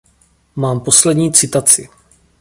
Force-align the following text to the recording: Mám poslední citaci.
Mám 0.55 0.79
poslední 0.79 1.31
citaci. 1.33 1.89